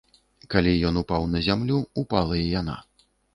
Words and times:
Калі 0.53 0.71
ён 0.89 0.97
упаў 1.01 1.27
на 1.33 1.41
зямлю, 1.49 1.77
упала 2.03 2.41
і 2.41 2.47
яна. 2.59 2.79